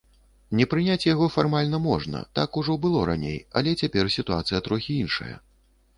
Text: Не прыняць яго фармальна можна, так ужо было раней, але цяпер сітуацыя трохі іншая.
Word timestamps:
Не 0.59 0.65
прыняць 0.71 1.05
яго 1.07 1.27
фармальна 1.35 1.81
можна, 1.83 2.23
так 2.39 2.57
ужо 2.63 2.77
было 2.85 3.03
раней, 3.13 3.39
але 3.61 3.77
цяпер 3.83 4.13
сітуацыя 4.19 4.65
трохі 4.71 5.01
іншая. 5.07 5.35